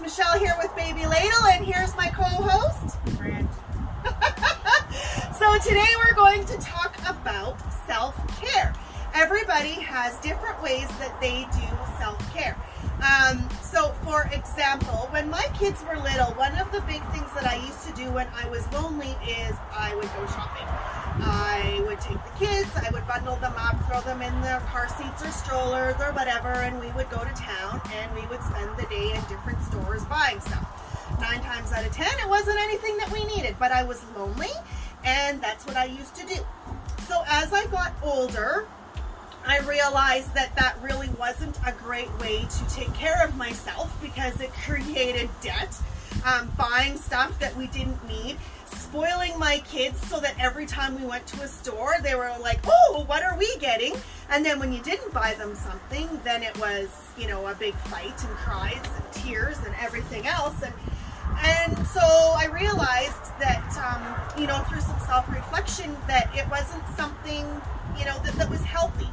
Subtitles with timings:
[0.00, 2.96] it's Michelle here with Baby Ladle, and here's my co-host.
[5.34, 7.56] So today we're going to talk about
[7.86, 8.74] self-care.
[9.14, 12.56] Everybody has different ways that they do self-care.
[12.96, 13.48] Um,
[13.78, 17.64] so for example, when my kids were little, one of the big things that I
[17.64, 20.66] used to do when I was lonely is I would go shopping.
[21.22, 24.88] I would take the kids, I would bundle them up, throw them in their car
[24.88, 28.76] seats or strollers or whatever, and we would go to town and we would spend
[28.76, 30.66] the day in different stores buying stuff.
[31.20, 34.50] Nine times out of ten, it wasn't anything that we needed, but I was lonely
[35.04, 36.40] and that's what I used to do.
[37.06, 38.66] So as I got older,
[39.48, 44.38] I realized that that really wasn't a great way to take care of myself because
[44.42, 45.74] it created debt,
[46.26, 51.06] um, buying stuff that we didn't need, spoiling my kids so that every time we
[51.06, 53.94] went to a store, they were like, oh, what are we getting?
[54.28, 57.74] And then when you didn't buy them something, then it was, you know, a big
[57.74, 60.62] fight and cries and tears and everything else.
[60.62, 60.74] And
[61.44, 67.44] and so I realized that, um, you know, through some self-reflection that it wasn't something,
[67.98, 69.08] you know, that, that was healthy.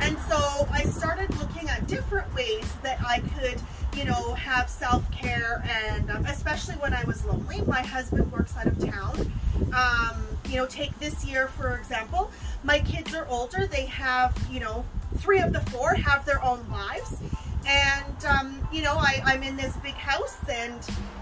[0.00, 3.60] And so I started looking at different ways that I could,
[3.96, 7.62] you know, have self-care and um, especially when I was lonely.
[7.62, 9.32] My husband works out of town.
[9.74, 12.30] Um, you know, take this year, for example,
[12.64, 13.66] my kids are older.
[13.66, 14.84] They have, you know,
[15.18, 17.20] three of the four have their own lives.
[17.66, 20.78] And, um, you know, I, I'm in this big house and,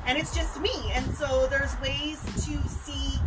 [0.07, 0.73] and it's just me.
[0.93, 3.19] And so there's ways to see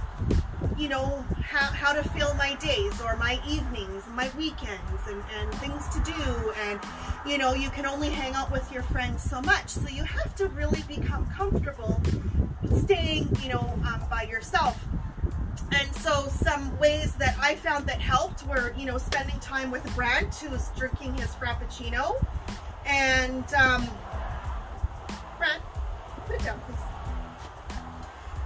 [0.77, 5.53] you know, how, how to fill my days or my evenings, my weekends and, and
[5.55, 6.53] things to do.
[6.65, 6.79] And,
[7.25, 9.69] you know, you can only hang out with your friends so much.
[9.69, 12.01] So you have to really become comfortable
[12.79, 14.83] staying, you know, um, by yourself.
[15.71, 19.83] And so some ways that I found that helped were, you know, spending time with
[19.95, 22.23] Brent, who's drinking his Frappuccino.
[22.85, 23.87] And, um,
[25.37, 25.61] Brent,
[26.27, 26.91] put it down, please.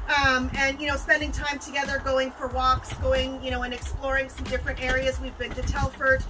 [0.08, 4.30] Um, and you know spending time together going for walks going you know and exploring
[4.30, 5.20] some different areas.
[5.20, 6.24] We've been to telford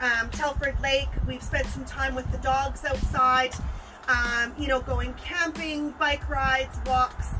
[0.00, 1.08] um, telford lake.
[1.26, 3.54] We've spent some time with the dogs outside
[4.08, 7.30] um, you know going camping bike rides walks.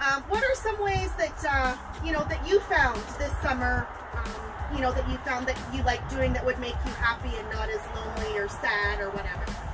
[0.00, 4.76] Um, what are some ways that uh, you know that you found this summer um,
[4.76, 7.50] you know that you found that you like doing that would make you happy and
[7.50, 9.69] not as lonely or sad or whatever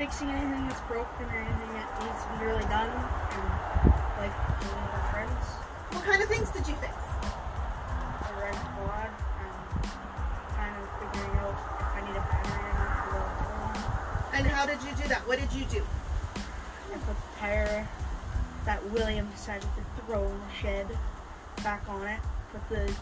[0.00, 4.82] fixing anything that's broken or anything that needs to be really done, and like being
[4.90, 5.44] with friends.
[5.92, 6.96] What kind of things did you fix?
[8.26, 9.54] The red quad, and
[10.56, 13.12] kind of figuring out if I need a battery or not for
[14.32, 14.36] the.
[14.38, 15.20] And how did you do that?
[15.28, 15.84] What did you do?
[15.84, 17.86] I put the tire
[18.64, 20.98] that William decided to throw in the shed
[21.62, 22.20] back on it.
[22.52, 22.92] Put the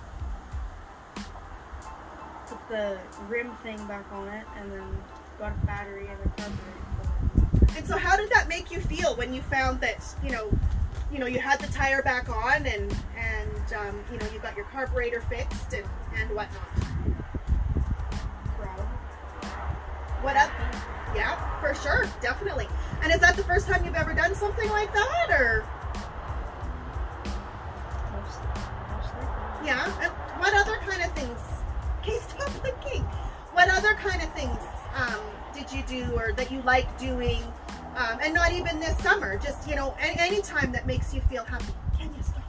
[2.69, 2.99] the
[3.29, 4.97] rim thing back on it, and then
[5.39, 7.77] got a battery and a carburetor.
[7.77, 10.51] And so how did that make you feel when you found that, you know,
[11.13, 14.57] you know, you had the tire back on and, and um, you know, you got
[14.57, 15.87] your carburetor fixed and,
[16.17, 16.61] and whatnot?
[18.59, 18.81] Proud.
[20.23, 20.51] What up?
[21.15, 22.69] Yeah, for sure, definitely.
[23.03, 25.65] And is that the first time you've ever done something like that, or?
[33.69, 34.59] What other kind of things
[34.97, 35.21] um,
[35.53, 37.43] did you do, or that you like doing?
[37.97, 41.21] Um, and not even this summer, just, you know, any, any time that makes you
[41.29, 41.75] feel happy.
[41.99, 42.43] Can you stop?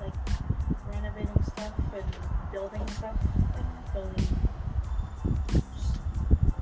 [0.00, 0.14] Like
[0.92, 2.04] renovating stuff and
[2.52, 3.16] building stuff.
[3.52, 4.28] Like building,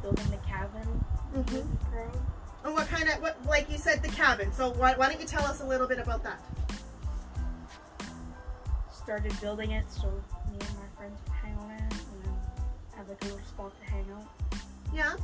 [0.01, 1.05] building the cabin.
[1.35, 2.65] Mm -hmm.
[2.65, 4.53] And what kind of, what, like you said, the cabin.
[4.55, 6.41] So why, why don't you tell us a little bit about that?
[8.91, 10.07] Started building it so
[10.51, 11.32] me and my friends
[13.03, 14.61] have like a little spot to hang out.
[14.95, 15.15] Yeah,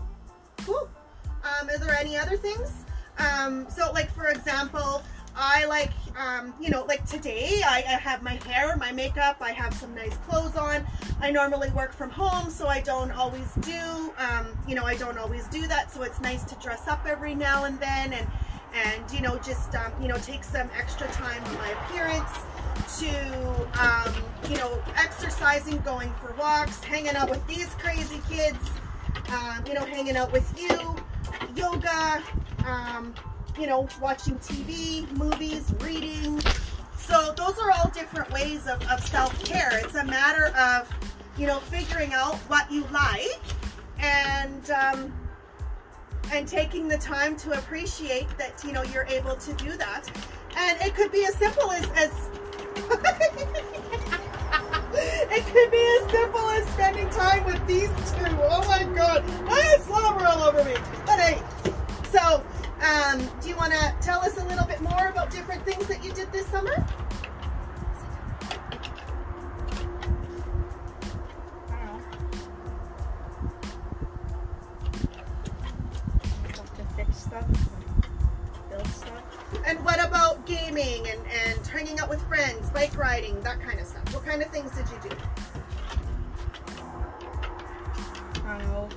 [0.64, 0.88] cool.
[1.26, 2.84] Um, there any other things?
[3.18, 5.02] Um, so like for example,
[5.36, 9.52] I like, um, you know, like today I, I, have my hair, my makeup, I
[9.52, 10.84] have some nice clothes on.
[11.20, 15.18] I normally work from home, so I don't always do, um, you know, I don't
[15.18, 15.92] always do that.
[15.92, 18.26] So it's nice to dress up every now and then and,
[18.74, 22.30] and you know, just, um, you know, take some extra time on my appearance
[22.98, 24.14] to, um,
[24.50, 28.70] you know, exercising, going for walks, hanging out with these crazy kids,
[29.30, 30.96] um, you know, hanging out with you
[31.58, 32.22] yoga,
[32.66, 33.14] um,
[33.58, 36.40] you know, watching TV, movies, reading.
[36.96, 39.70] So those are all different ways of, of self-care.
[39.82, 40.88] It's a matter of,
[41.36, 43.40] you know, figuring out what you like
[43.98, 45.12] and, um,
[46.32, 50.08] and taking the time to appreciate that, you know, you're able to do that.
[50.56, 52.28] And it could be as simple as, as
[57.68, 58.24] these two.
[58.50, 59.22] Oh my god.
[59.46, 60.74] Ah, slobber all over me.
[61.04, 61.42] But hey,
[62.10, 62.42] so
[62.80, 66.02] um, do you want to tell us a little bit more about different things that
[66.02, 66.74] you did this summer?
[71.70, 72.00] I.
[77.12, 77.44] Stuff
[78.70, 79.22] build stuff.
[79.66, 83.86] And what about gaming and, and hanging out with friends, bike riding, that kind of
[83.86, 84.14] stuff?
[84.14, 85.16] What kind of things did you do?
[88.58, 88.88] I don't know.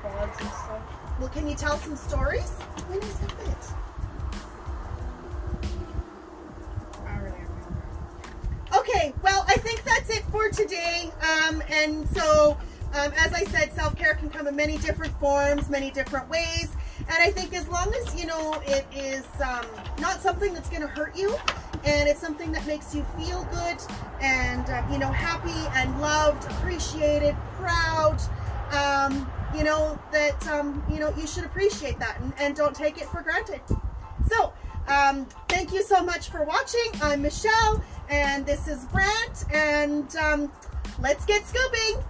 [0.00, 1.18] Quads and stuff.
[1.18, 2.50] Well, can you tell some stories?
[2.88, 3.72] When is that it?
[7.04, 8.78] I don't really remember.
[8.78, 11.10] Okay, well, I think that's it for today.
[11.20, 12.56] Um, and so,
[12.94, 16.68] um, as I said, self-care can come in many different forms, many different ways.
[17.00, 19.66] And I think as long as, you know, it is um,
[19.98, 21.36] not something that's going to hurt you
[21.84, 23.78] and it's something that makes you feel good
[24.20, 28.18] and, um, you know, happy and loved, appreciated, proud,
[28.72, 32.98] um, you know, that, um, you know, you should appreciate that and, and don't take
[32.98, 33.60] it for granted.
[34.28, 34.52] So,
[34.88, 36.90] um, thank you so much for watching.
[37.02, 40.52] I'm Michelle, and this is Brant, and um,
[41.00, 42.02] let's get scooping.